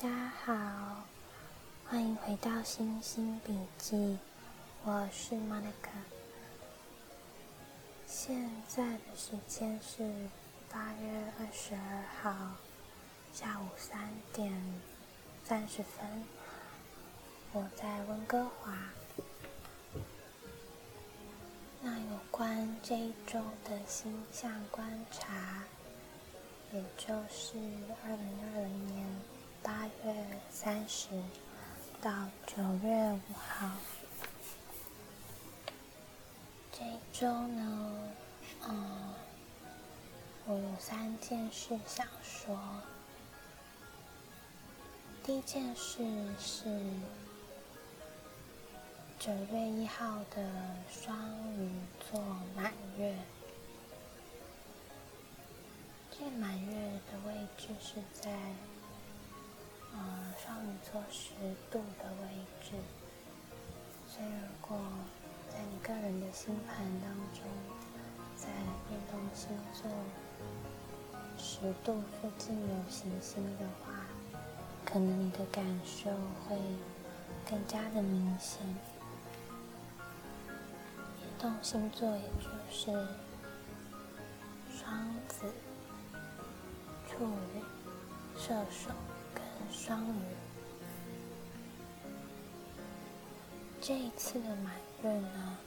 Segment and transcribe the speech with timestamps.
[0.00, 0.08] 家
[0.44, 0.54] 好，
[1.84, 4.16] 欢迎回到星星笔记，
[4.84, 5.90] 我是 Monica。
[8.06, 10.08] 现在的时间是
[10.70, 12.52] 八月二十二号
[13.32, 14.54] 下午三点
[15.42, 16.22] 三十分，
[17.52, 18.72] 我在温哥华。
[21.82, 25.64] 那有关这一周的星象观察，
[26.72, 27.58] 也就是
[28.04, 29.04] 二零二零年。
[29.68, 30.14] 八月
[30.48, 31.08] 三十
[32.00, 32.10] 到
[32.46, 33.70] 九月五号，
[36.72, 37.92] 这一周呢，
[38.66, 39.14] 嗯，
[40.46, 42.58] 我有三件事想说。
[45.22, 46.02] 第一件事
[46.38, 46.64] 是
[49.18, 50.50] 九月一号的
[50.90, 51.14] 双
[51.58, 51.70] 鱼
[52.10, 52.18] 座
[52.56, 53.14] 满月，
[56.10, 56.74] 这满月
[57.12, 58.32] 的位置是在。
[59.98, 61.32] 呃，双鱼座十
[61.72, 62.70] 度的位置，
[64.06, 64.78] 所以如果
[65.50, 67.42] 在你个人的星盘当中，
[68.36, 68.46] 在
[68.86, 69.90] 变动星座
[71.36, 74.06] 十度附近有行星的话，
[74.84, 76.10] 可能你的感受
[76.46, 76.56] 会
[77.50, 78.60] 更加的明显。
[81.16, 82.92] 变动星座也就是
[84.70, 85.52] 双子、
[87.08, 87.62] 处女、
[88.36, 88.90] 射手。
[89.70, 90.20] 双鱼，
[93.80, 95.58] 这一次的满月呢，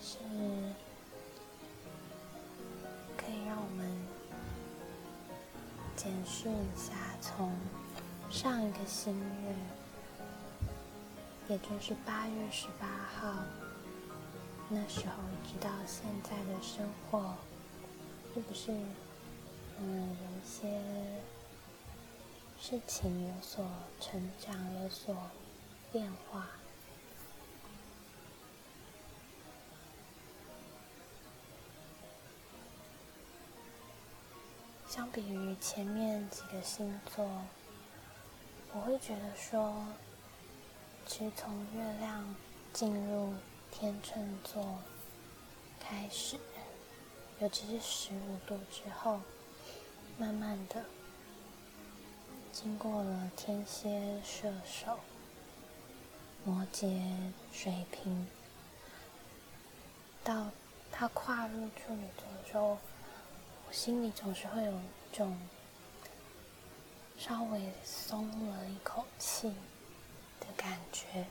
[0.00, 0.18] 是
[3.16, 3.90] 可以让我们
[5.96, 7.52] 检视一下，从
[8.30, 9.54] 上一个新月，
[11.48, 12.86] 也就是八月十八
[13.18, 13.42] 号
[14.68, 17.34] 那时候，直到现在的生活，
[18.34, 18.72] 是不是
[19.80, 20.80] 嗯有一些。
[22.68, 23.64] 事情有所
[24.00, 25.14] 成长，有所
[25.92, 26.48] 变化。
[34.88, 37.24] 相比于前面几个星座，
[38.72, 39.86] 我会觉得说，
[41.06, 42.34] 其实从月亮
[42.72, 43.32] 进入
[43.70, 44.80] 天秤座
[45.78, 46.36] 开始，
[47.38, 49.20] 尤其是十五度之后，
[50.18, 50.84] 慢慢的。
[52.58, 54.98] 经过了天蝎、射手、
[56.42, 57.04] 摩羯、
[57.52, 58.26] 水瓶，
[60.24, 60.46] 到
[60.90, 62.78] 他跨入处女座的时候，
[63.68, 65.38] 我心里总是会有一种
[67.18, 69.50] 稍微松了一口气
[70.40, 71.26] 的感觉。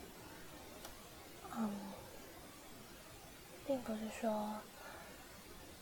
[1.56, 1.76] 嗯，
[3.66, 4.60] 并不是说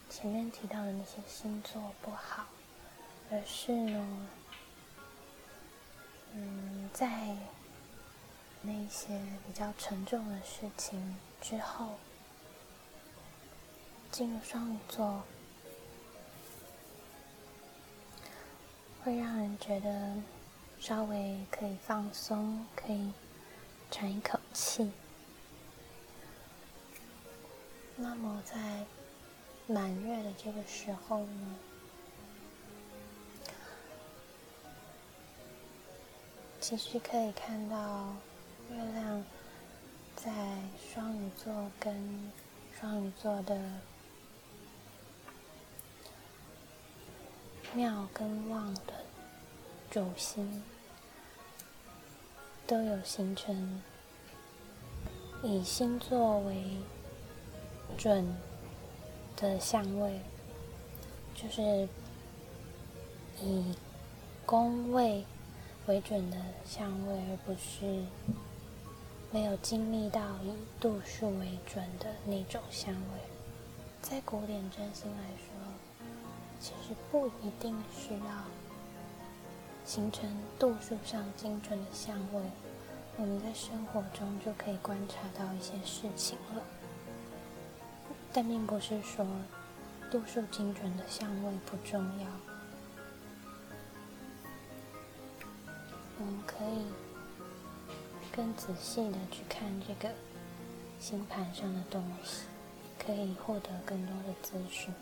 [0.08, 2.46] 前面提到的那些星座不好，
[3.30, 4.26] 而是呢。
[6.36, 7.36] 嗯，在
[8.62, 11.94] 那些比较沉重的事情之后，
[14.10, 15.22] 进入双鱼座，
[19.04, 20.16] 会让人觉得
[20.80, 23.12] 稍微可以放松，可以
[23.92, 24.90] 喘一口气。
[27.96, 28.84] 那么在
[29.68, 31.54] 满月的这个时候呢？
[36.66, 38.16] 其实可以看到，
[38.70, 39.22] 月亮
[40.16, 40.32] 在
[40.90, 42.32] 双鱼座跟
[42.80, 43.60] 双鱼座的
[47.74, 48.94] 妙跟旺的
[49.90, 50.62] 主星
[52.66, 53.82] 都有形成
[55.42, 56.64] 以星座为
[57.98, 58.34] 准
[59.36, 60.18] 的相位，
[61.34, 61.86] 就是
[63.42, 63.76] 以
[64.46, 65.26] 宫位。
[65.86, 68.02] 为准的相位，而不是
[69.30, 73.20] 没有精密到以度数为准的那种相位。
[74.00, 76.06] 在古典占星来说，
[76.58, 78.44] 其实不一定需要
[79.84, 82.40] 形成度数上精准的相位，
[83.18, 86.62] 我们在生活中就可以观察到一些事情了。
[88.32, 89.26] 但并不是说
[90.10, 92.53] 度数精准的相位不重要。
[96.18, 96.84] 我们可以
[98.34, 100.14] 更仔细的去看这个
[100.98, 102.44] 星盘上的东西，
[102.98, 104.92] 可以获得更多的资讯。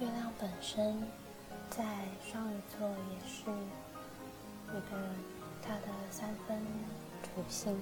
[0.00, 1.02] 月亮本身
[1.68, 1.84] 在
[2.24, 3.50] 双鱼座也是
[4.70, 4.96] 一个
[5.62, 6.58] 它的三分
[7.22, 7.78] 主星。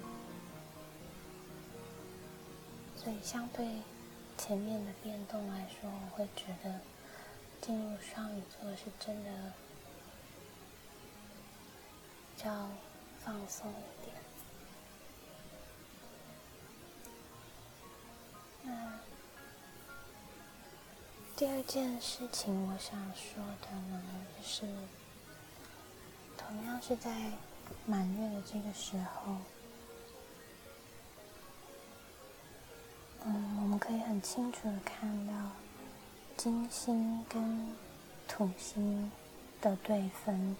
[3.09, 3.67] 所以，相对
[4.37, 6.79] 前面的变动来说，我会觉得
[7.59, 9.31] 进入双鱼座是真的
[12.37, 12.69] 比较
[13.19, 14.15] 放松一点。
[18.63, 19.01] 那
[21.35, 24.03] 第二件事情，我想说的呢，
[24.37, 24.67] 就是
[26.37, 27.33] 同样是在
[27.87, 29.35] 满月的这个时候。
[33.31, 35.35] 嗯，我们可以很清楚的看到
[36.35, 37.77] 金星跟
[38.27, 39.13] 土星
[39.61, 40.57] 的对分，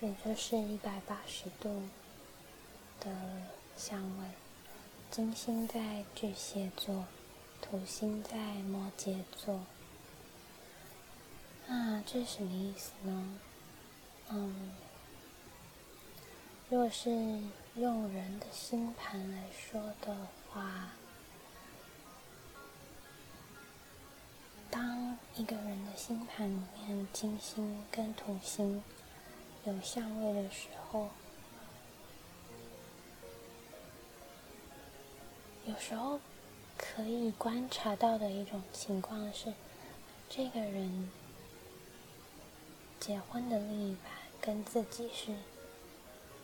[0.00, 1.82] 也就是一百八十度
[3.00, 3.10] 的
[3.76, 4.24] 相位。
[5.10, 7.04] 金星在巨蟹座，
[7.60, 9.60] 土星在摩羯座。
[11.66, 13.38] 那这是什么意思呢？
[14.30, 14.72] 嗯，
[16.70, 17.42] 如果是。
[17.76, 20.16] 用人的星盘来说的
[20.48, 20.90] 话，
[24.70, 28.80] 当一个人的星盘里面金星跟土星
[29.64, 31.08] 有相位的时候，
[35.64, 36.20] 有时候
[36.78, 39.52] 可以观察到的一种情况是，
[40.30, 41.10] 这个人
[43.00, 45.34] 结婚的另一半跟自己是。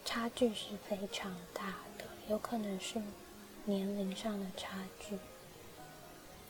[0.05, 3.01] 差距是非常大的，有可能是
[3.65, 5.19] 年龄上的差距，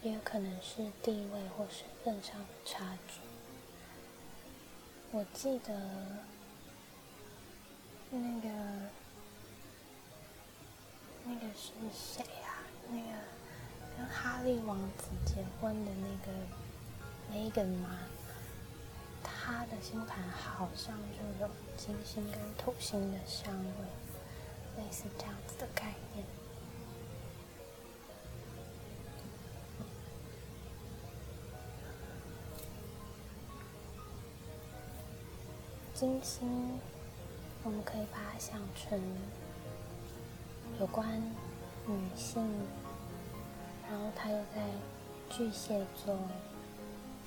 [0.03, 3.21] 也有可能是地位或身份上的差距。
[5.13, 5.75] 我记得
[8.11, 8.49] 那个
[11.25, 12.63] 那个是谁呀？
[12.89, 13.09] 那个
[13.97, 16.33] 跟哈利王子结婚的那个
[17.31, 17.99] 那个吗？
[19.23, 26.25] 他的星盘好像就有金星跟土星的相位，类似这样子的概念。
[35.95, 36.79] 金星，
[37.63, 38.99] 我们可以把它想成
[40.79, 41.21] 有关
[41.87, 42.43] 女性，
[43.89, 44.67] 然后它又在
[45.29, 46.17] 巨蟹座，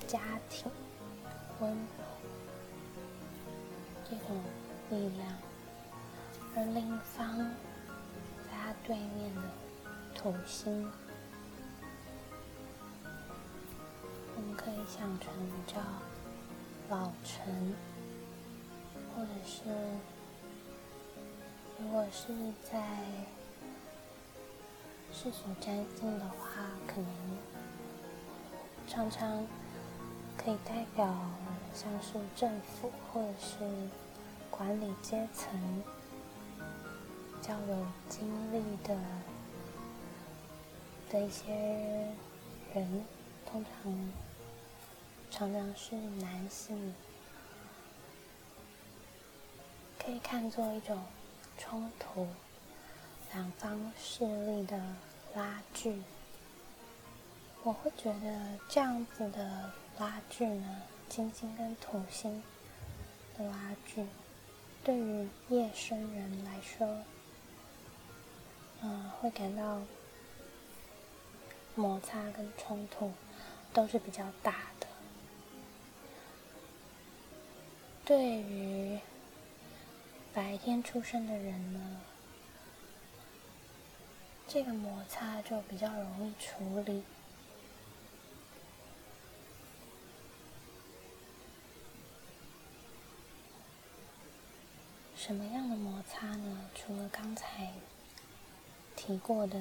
[0.08, 0.18] 家
[0.50, 0.70] 庭。
[1.64, 1.78] 温柔
[4.04, 4.38] 这种
[4.90, 5.26] 力量，
[6.54, 9.40] 而另一方在他对面的
[10.14, 10.86] 土星，
[14.36, 15.32] 我们可以想成
[15.66, 15.80] 叫
[16.90, 17.74] 老成，
[19.16, 19.62] 或者是
[21.80, 22.98] 如果是在
[25.10, 27.08] 世俗占星的话，可能
[28.86, 29.46] 常常。
[30.36, 31.06] 可以代表
[31.74, 33.58] 像是政府或者是
[34.48, 35.82] 管理阶层
[37.42, 38.96] 较有经历的
[41.10, 41.52] 的一些
[42.72, 43.04] 人，
[43.44, 44.12] 通常
[45.30, 46.94] 常常是男性，
[49.98, 51.02] 可以看作一种
[51.58, 52.28] 冲突，
[53.32, 54.80] 两方势力的
[55.34, 56.00] 拉锯。
[57.64, 59.70] 我会觉得这样子的。
[59.96, 60.82] 拉锯呢？
[61.08, 62.42] 金星跟土星
[63.38, 64.04] 的拉锯，
[64.82, 67.04] 对于夜深人来说，
[68.82, 69.80] 嗯，会感到
[71.76, 73.12] 摩擦跟冲突
[73.72, 74.86] 都是比较大的。
[78.04, 78.98] 对于
[80.32, 82.00] 白天出生的人呢，
[84.48, 87.04] 这个摩擦就比较容易处理。
[95.26, 96.68] 什么样的摩擦呢？
[96.74, 97.72] 除了刚才
[98.94, 99.58] 提过的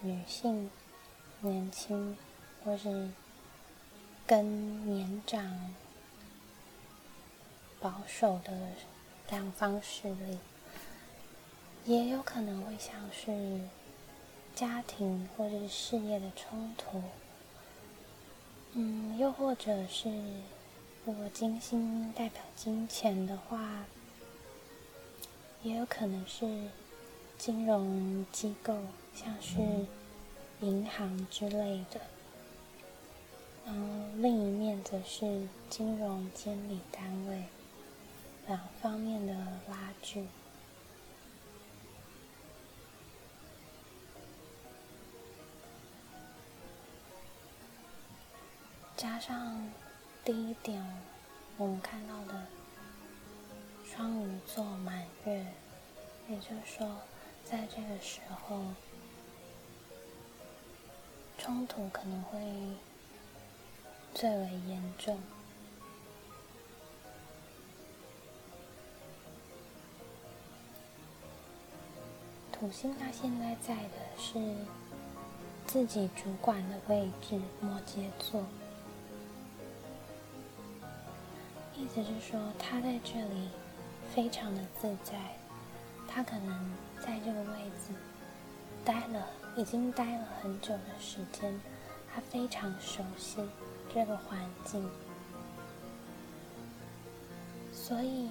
[0.00, 0.70] 女性
[1.42, 2.16] 年轻
[2.64, 3.10] 或是
[4.26, 5.74] 跟年长
[7.78, 8.70] 保守的
[9.28, 10.38] 两方势力，
[11.84, 13.60] 也有可能会像是
[14.54, 17.02] 家庭或者是事业的冲突，
[18.72, 20.10] 嗯，又或者是。
[21.06, 23.84] 如果金星代表金钱的话，
[25.62, 26.70] 也有可能是
[27.36, 28.74] 金融机构，
[29.14, 29.58] 像是
[30.60, 32.00] 银行之类的。
[33.66, 33.80] 然后
[34.16, 37.44] 另一面则是金融监理单位，
[38.46, 39.34] 两方面的
[39.68, 40.26] 拉锯，
[48.96, 49.70] 加上。
[50.24, 50.82] 第一点，
[51.58, 52.46] 我们看到的
[53.84, 55.46] 双鱼座满月，
[56.30, 56.96] 也就是说，
[57.44, 58.64] 在这个时候，
[61.36, 62.40] 冲突可能会
[64.14, 65.20] 最为严重。
[72.50, 74.40] 土星它现在在的是
[75.66, 78.42] 自己主管的位置，摩羯座。
[81.76, 83.48] 意思是说，他在这里
[84.14, 85.18] 非常的自在，
[86.08, 87.94] 他可能在这个位置
[88.84, 89.26] 待了，
[89.56, 91.60] 已经待了很久的时间，
[92.12, 93.38] 他非常熟悉
[93.92, 94.88] 这个环境，
[97.72, 98.28] 所以。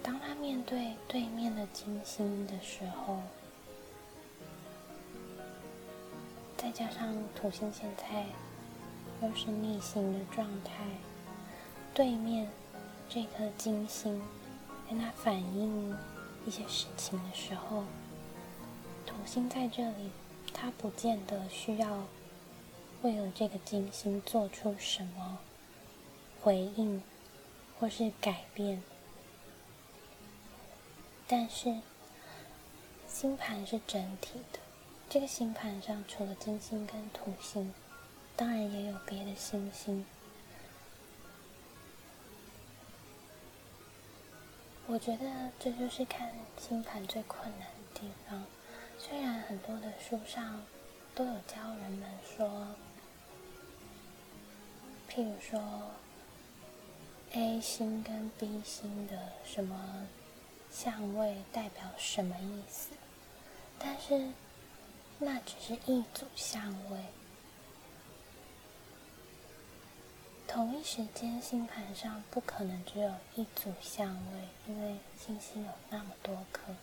[0.00, 3.20] 当他面对对面的金星的时候，
[6.56, 8.24] 再加上土星现在
[9.20, 10.72] 又是逆行的状态，
[11.98, 12.48] 对面
[13.08, 14.22] 这颗金星
[14.88, 15.98] 跟他反映
[16.46, 17.82] 一些事情的时候，
[19.04, 20.12] 土星在这里，
[20.54, 22.04] 他不见得需要
[23.02, 25.40] 为了这个金星做出什么
[26.40, 27.02] 回应
[27.80, 28.80] 或是改变。
[31.26, 31.80] 但是，
[33.08, 34.60] 星盘是整体的。
[35.10, 37.74] 这个星盘上除了金星跟土星，
[38.36, 40.06] 当然也有别的星星。
[44.90, 45.26] 我觉得
[45.60, 48.42] 这就是看星盘最困难的地方。
[48.98, 50.62] 虽然很多的书上
[51.14, 52.66] 都有教人们说，
[55.10, 55.60] 譬如说
[57.32, 60.06] A 星跟 B 星的什么。
[60.70, 62.90] 相位代表什么意思？
[63.78, 64.28] 但是
[65.18, 66.98] 那只是一组相位。
[70.58, 76.74] 同一时间，星盘上不可能只有一组相位，因为星星有那么多颗。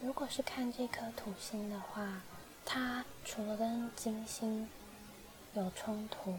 [0.00, 2.22] 如果是看这颗土星的话，
[2.64, 4.68] 它除了跟金星
[5.52, 6.36] 有冲突。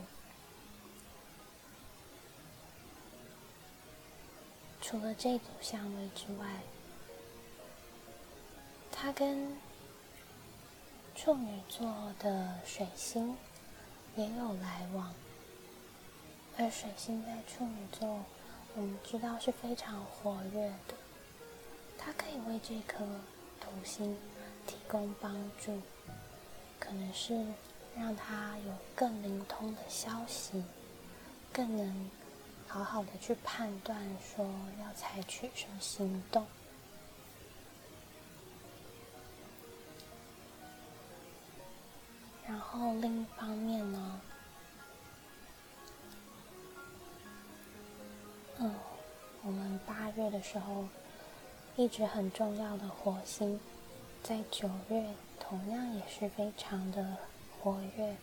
[4.82, 6.60] 除了这组相位之外，
[8.92, 9.56] 它跟
[11.15, 13.36] 处女座的水星
[14.17, 15.13] 也有来往，
[16.57, 18.24] 而水星在处女座，
[18.75, 20.93] 我们知道是非常活跃的，
[21.98, 23.05] 它可以为这颗
[23.62, 24.17] 土星
[24.67, 25.81] 提供帮助，
[26.79, 27.45] 可能是
[27.95, 30.63] 让它有更灵通的消息，
[31.51, 32.10] 更能。
[32.67, 34.43] 好好的去判断，说
[34.81, 36.45] 要采取什么行动。
[42.77, 44.22] 然后另一方面呢，
[48.58, 48.75] 嗯，
[49.44, 50.86] 我们八月的时候，
[51.77, 53.58] 一直很重要的火星，
[54.22, 55.05] 在九月
[55.39, 57.15] 同样也是非常的
[57.58, 58.13] 活跃。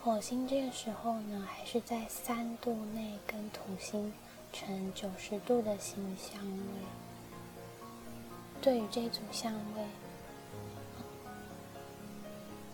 [0.00, 4.12] 火星这个时候呢，还是在三度内跟土星
[4.52, 6.84] 成九十度的形相位。
[8.62, 9.84] 对于这组相位，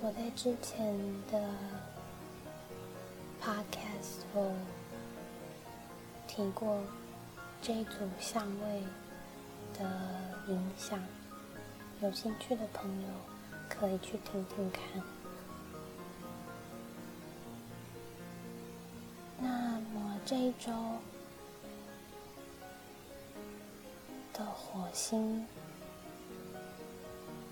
[0.02, 0.94] 我在之前
[1.32, 1.42] 的
[3.42, 4.52] podcast 有
[6.28, 6.80] 提过
[7.62, 8.82] 这一组相位
[9.78, 9.84] 的
[10.48, 11.02] 影响，
[12.02, 13.08] 有兴趣的朋友
[13.68, 15.02] 可以去听听看。
[19.40, 20.70] 那么这一周
[24.34, 25.44] 的火星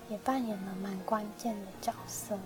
[0.09, 2.37] 也扮演了蛮关键的角色，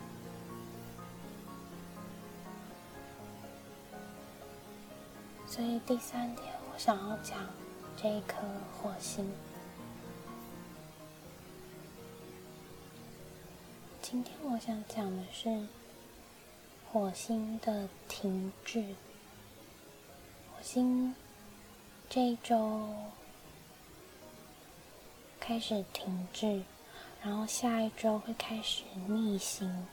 [5.45, 7.37] 所以第三点我想要讲
[7.97, 8.37] 这一颗
[8.81, 9.29] 火星。
[14.01, 15.67] 今天我想讲的是
[16.91, 18.81] 火星的停滞。
[20.51, 21.13] 火星
[22.09, 22.95] 这一周
[25.39, 26.63] 开始停滞，
[27.21, 29.87] 然后下一周会开始逆行。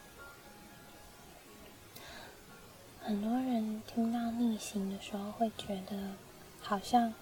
[3.03, 6.13] 很多人听到逆行的时候，会觉得
[6.61, 7.15] 好像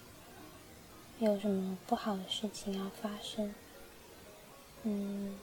[1.18, 3.54] 有什么不好的事情要发生。
[4.82, 5.38] 嗯，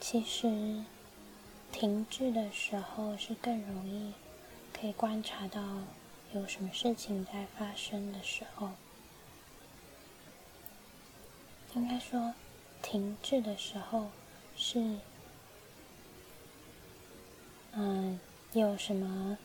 [0.00, 0.84] 其实
[1.72, 4.12] 停滞的时候是更容易
[4.72, 5.62] 可以观察到。
[6.32, 8.72] 有什么事情在发生的时候，
[11.74, 12.34] 应该说
[12.88, 14.10] 停滞的时候
[14.56, 14.98] 是，
[17.72, 18.20] 嗯，
[18.52, 19.36] 有什么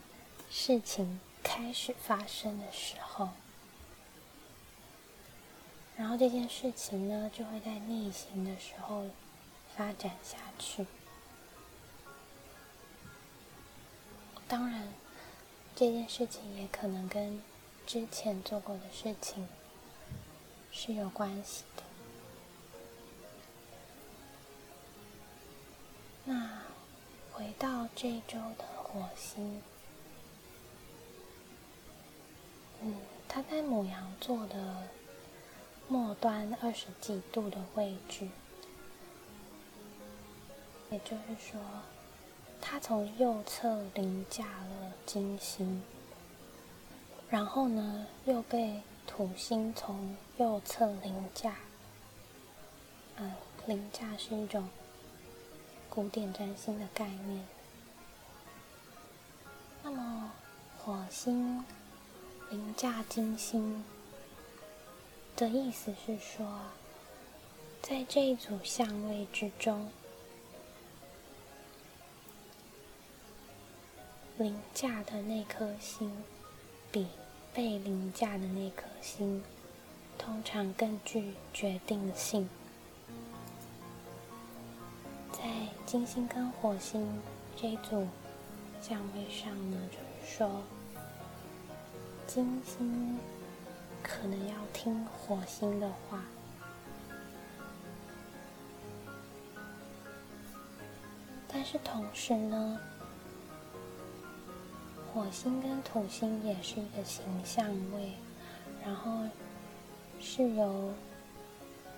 [0.48, 3.30] 事情开始发生的时候，
[5.96, 9.06] 然后这件事情呢，就会在逆行的时候
[9.76, 10.86] 发展下去。
[14.46, 14.86] 当然，
[15.74, 17.42] 这件事情也可能跟
[17.84, 19.48] 之前做过的事情
[20.70, 21.64] 是有关系
[26.32, 26.48] 那
[27.30, 29.60] 回到这周的火星。
[32.80, 32.96] 嗯，
[33.28, 34.88] 它在母羊座的
[35.88, 38.26] 末端二十几度的位置，
[40.90, 41.60] 也就是说，
[42.62, 45.82] 它从右侧凌驾了金星，
[47.28, 51.56] 然后呢，又被土星从右侧凌驾。
[53.16, 53.34] 嗯，
[53.66, 54.66] 凌驾是一种
[55.94, 57.44] 古典占星的概念。
[59.82, 60.32] 那么，
[60.78, 61.62] 火星。
[62.48, 63.82] 凌驾金星
[65.36, 66.46] 的意思是说，
[67.82, 69.90] 在这一组相位之中，
[74.36, 76.24] 凌驾的那颗星
[76.90, 77.06] 比
[77.54, 79.42] 被凌驾的那颗星
[80.18, 82.50] 通常更具决定性。
[85.92, 87.06] 金星跟火星
[87.54, 88.08] 这一组
[88.80, 90.62] 相位上呢，就是说。
[92.26, 93.18] 金星
[94.02, 96.24] 可能要听火星的话，
[101.46, 102.80] 但是同时呢，
[105.12, 108.14] 火星跟土星也是一个形象位，
[108.82, 109.12] 然后
[110.18, 110.90] 是由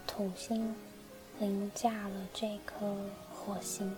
[0.04, 0.74] 土星
[1.38, 2.92] 凌驾了这颗
[3.46, 3.94] 火星，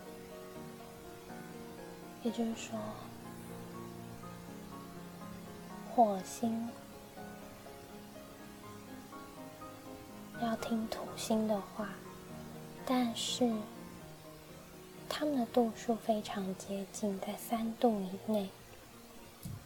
[2.22, 2.78] 也就是说。
[5.94, 6.68] 火星
[10.42, 11.88] 要听土星的话，
[12.84, 13.50] 但是
[15.08, 18.50] 它们的度数非常接近，在三度以内。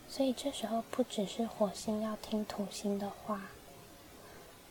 [0.08, 3.46] 所以这时候不只是火星要听土星的话，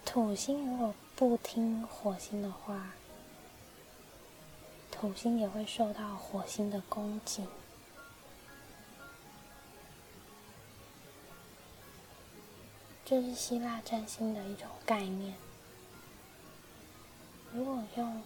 [0.06, 2.94] 土星如果不听火星的话，
[5.00, 7.46] 土星也会受到火星的攻击。
[13.06, 15.36] 这是希腊占星的一种概念。
[17.54, 18.22] 如果用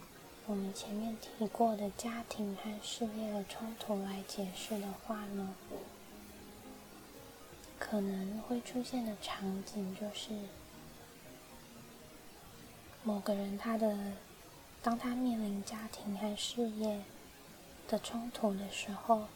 [0.48, 5.54] 我们前面提过的家庭和事业的冲突来解释的话呢，
[7.78, 10.32] 可能会出现的场景就是，
[13.04, 13.96] 某个人他的，
[14.84, 17.02] 当他面临家庭和事业
[17.88, 19.28] 的冲突的时候。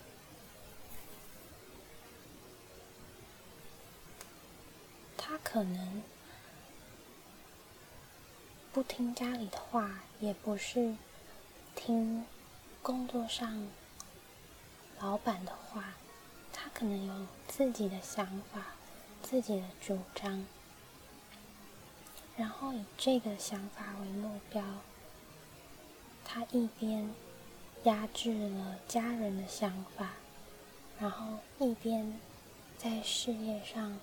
[5.29, 6.01] 他可能
[8.71, 10.95] 不听家里的话，也不是
[11.75, 12.25] 听
[12.81, 13.67] 工作上
[15.01, 15.95] 老板的话，
[16.53, 18.67] 他可能有自己的想法、
[19.21, 20.45] 自己的主张，
[22.38, 24.63] 然后以这个想法为目标，
[26.29, 27.09] 他一边
[27.85, 30.09] 压制了家人的想法，
[30.99, 32.19] 然后一边
[32.77, 33.97] 在事业上。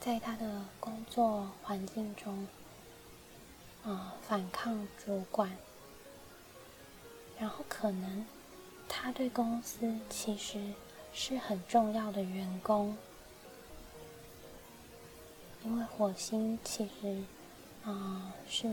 [0.00, 2.46] 在他的工作环境中，
[3.84, 5.56] 啊，反抗主管，
[7.38, 8.26] 然后可能
[8.86, 10.74] 他对公司其实
[11.14, 12.98] 是很重要的员工，
[15.64, 17.22] 因为火星其实
[17.82, 18.68] 啊是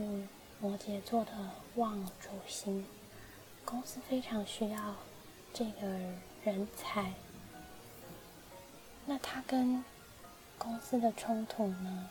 [0.62, 1.32] 摩羯座的
[1.74, 2.86] 旺主星，
[3.64, 4.94] 公司非常需要
[5.52, 5.88] 这个
[6.44, 7.12] 人才，
[9.04, 9.84] 那他跟。
[10.58, 12.08] 公司的冲突呢，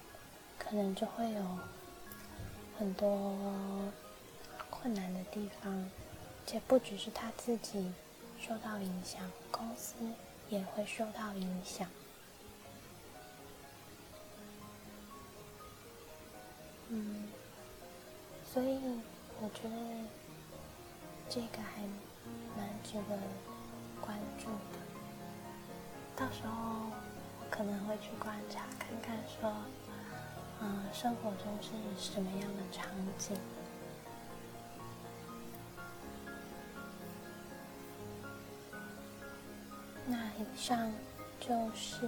[0.60, 1.58] 可能就会有
[2.78, 3.34] 很多
[4.70, 5.90] 困难的地方，
[6.46, 7.94] 且不只是他自己
[8.38, 9.96] 受到影响，公司
[10.50, 11.88] 也会受到影响。
[16.90, 17.30] 嗯，
[18.54, 18.80] 所以
[19.42, 19.76] 我觉得
[21.30, 21.82] 这个还
[22.58, 23.18] 蛮值得
[24.02, 24.80] 关注的，
[26.16, 26.92] 到时候我。
[27.52, 29.54] 可能会去观察看看，说，
[30.62, 32.88] 嗯，生活中是什么样的场
[33.18, 33.38] 景？
[40.08, 40.90] 那以上
[41.42, 42.08] 就是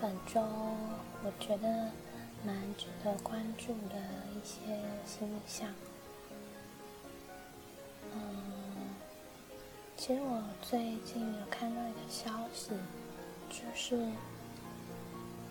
[0.00, 0.42] 本周
[1.22, 1.88] 我觉得
[2.44, 3.96] 蛮值得关注的
[4.32, 5.68] 一些星象。
[8.12, 8.90] 嗯，
[9.96, 12.70] 其实我最近有看到一个消息。
[13.50, 13.96] 就是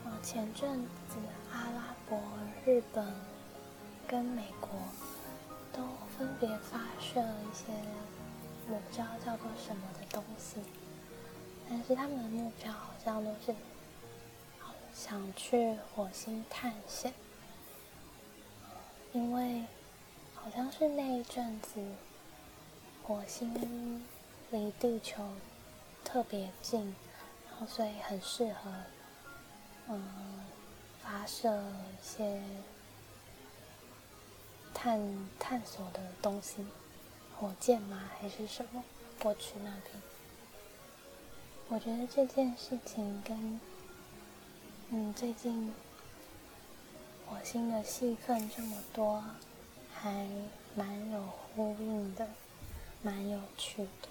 [0.05, 1.17] 呃前阵子
[1.51, 2.21] 阿拉伯、
[2.63, 3.03] 日本
[4.07, 4.69] 跟美国
[5.73, 5.81] 都
[6.15, 7.73] 分别发射了一些
[8.69, 10.61] 我不知道叫做什么的东西，
[11.67, 13.55] 但是他们的目标好像都是
[14.97, 17.13] 想去火星探险，
[19.13, 19.63] 因为
[20.33, 21.79] 好像是那一阵子
[23.03, 24.03] 火星
[24.49, 25.23] 离地球
[26.03, 26.95] 特别近。
[27.47, 28.71] 然后所以很适合，
[29.89, 30.03] 嗯，
[31.03, 32.41] 发射一些
[34.73, 34.99] 探
[35.39, 36.65] 探索的东西，
[37.35, 38.09] 火箭吗？
[38.19, 38.83] 还是什么？
[39.19, 40.01] 过去那边，
[41.69, 43.59] 我觉得这件事情跟，
[44.89, 45.73] 嗯，最近
[47.25, 49.21] 火星的戏份这么多，
[49.93, 50.25] 还
[50.75, 52.25] 蛮有呼应的，
[53.01, 54.09] 蛮有趣的。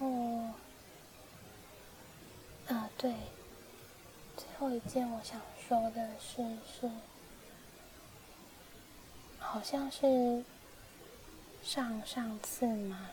[0.00, 0.54] 哦，
[2.66, 3.14] 啊对，
[4.36, 6.90] 最后一件我想说的是是，
[9.38, 10.42] 好像是
[11.62, 13.10] 上上次嘛，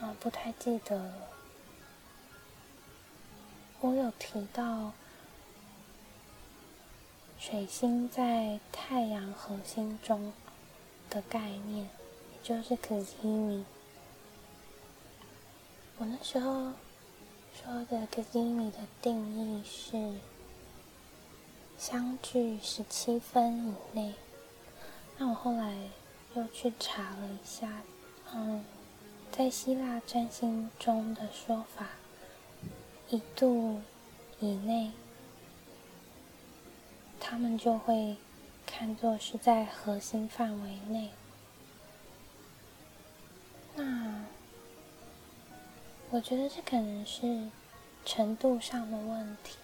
[0.00, 1.28] 啊不太记得了，
[3.84, 4.92] 我有提到
[7.38, 10.32] 水星在太阳核心中
[11.10, 11.90] 的概念，
[12.32, 13.64] 也就是 k z i m i
[15.98, 16.72] 我那时候
[17.52, 20.14] 说的 k z i m i 的定义是
[21.76, 24.14] 相距十七分以内。
[25.18, 25.76] 那我后来
[26.34, 27.82] 又去查了一下，
[28.32, 28.64] 嗯，
[29.30, 31.90] 在希腊占星中的说法，
[33.10, 33.80] 一度
[34.40, 34.92] 以内，
[37.20, 38.16] 他们就会
[38.66, 41.10] 看作是在核心范围内。
[43.74, 44.24] 那。
[46.10, 47.48] 我觉得这可能是
[48.04, 49.56] 程度上的问题，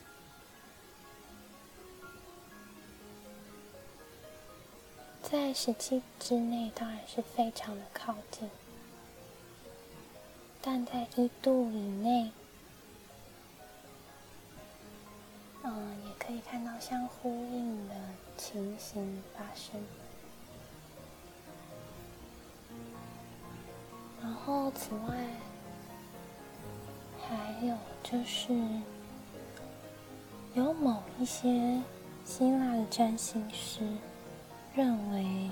[5.23, 8.51] 在十七之内当然是非常的靠近，
[10.61, 12.33] 但在一度以内，
[15.63, 17.95] 嗯，也可以看到相呼应的
[18.37, 19.81] 情形发生。
[24.23, 25.17] 然后此外。
[27.33, 28.53] 还有就是，
[30.55, 31.81] 有某一些
[32.25, 33.87] 希腊的占星师
[34.75, 35.49] 认为，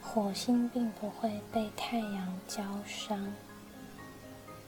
[0.00, 3.18] 火星并不会被太阳浇伤，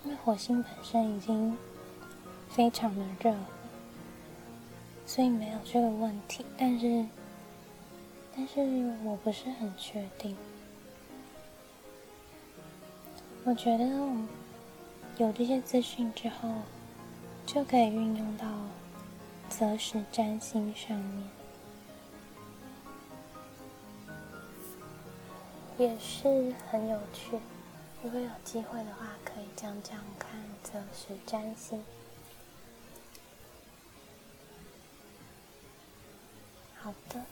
[0.02, 1.56] 因为火星本身已经
[2.48, 3.32] 非常的热，
[5.06, 6.44] 所以没有这个问题。
[6.58, 7.06] 但是，
[8.34, 8.60] 但是
[9.04, 10.36] 我不是很确定，
[13.44, 13.86] 我觉得。
[15.18, 16.46] 有这些资讯之后，
[17.46, 18.46] 就可以运用到
[19.48, 21.30] 择时占星上面，
[25.78, 27.38] 也是很有趣。
[28.02, 31.82] 如果有机会的话，可以讲讲看择时占星。
[36.78, 37.24] 好的，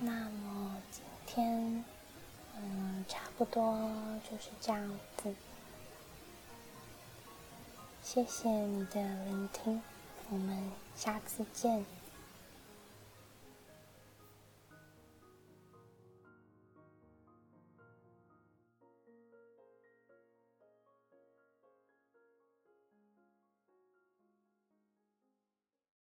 [0.00, 1.84] 那么今天，
[2.56, 3.76] 嗯，差不多
[4.30, 5.34] 就是这样子。
[8.02, 9.82] 谢谢你的聆听，
[10.30, 11.84] 我们下次见。